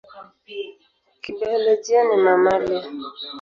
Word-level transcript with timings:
Kibiolojia 1.21 2.01
ni 2.07 2.15
mamalia. 2.23 2.83